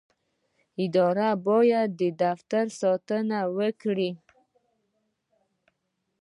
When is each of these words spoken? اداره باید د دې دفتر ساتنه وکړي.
اداره 0.85 1.29
باید 1.47 1.89
د 1.93 1.97
دې 1.99 2.09
دفتر 2.23 2.65
ساتنه 2.81 3.39
وکړي. 3.57 4.11